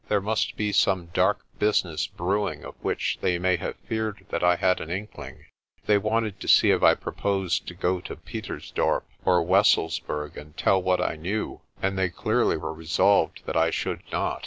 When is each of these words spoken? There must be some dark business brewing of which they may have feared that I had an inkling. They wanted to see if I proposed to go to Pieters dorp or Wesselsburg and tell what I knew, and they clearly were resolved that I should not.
There 0.07 0.19
must 0.19 0.57
be 0.57 0.71
some 0.71 1.09
dark 1.13 1.45
business 1.59 2.07
brewing 2.07 2.65
of 2.65 2.73
which 2.81 3.19
they 3.21 3.37
may 3.37 3.57
have 3.57 3.75
feared 3.87 4.25
that 4.29 4.43
I 4.43 4.55
had 4.55 4.81
an 4.81 4.89
inkling. 4.89 5.45
They 5.85 5.99
wanted 5.99 6.39
to 6.39 6.47
see 6.47 6.71
if 6.71 6.81
I 6.81 6.95
proposed 6.95 7.67
to 7.67 7.75
go 7.75 7.99
to 8.01 8.15
Pieters 8.15 8.71
dorp 8.73 9.03
or 9.25 9.43
Wesselsburg 9.45 10.37
and 10.37 10.57
tell 10.57 10.81
what 10.81 11.01
I 11.01 11.17
knew, 11.17 11.61
and 11.83 11.99
they 11.99 12.09
clearly 12.09 12.57
were 12.57 12.73
resolved 12.73 13.45
that 13.45 13.55
I 13.55 13.69
should 13.69 14.01
not. 14.11 14.39